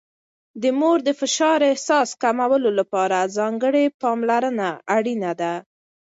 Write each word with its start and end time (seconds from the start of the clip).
د 0.61 0.63
مور 0.79 0.97
د 1.07 1.09
فشار 1.19 1.59
احساس 1.71 2.09
کمولو 2.23 2.69
لپاره 2.79 3.29
ځانګړې 3.37 3.85
پاملرنه 4.01 4.69
اړینه 4.97 5.31
ده. 5.41 5.53